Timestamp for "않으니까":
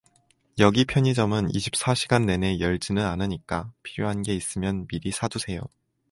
3.05-3.71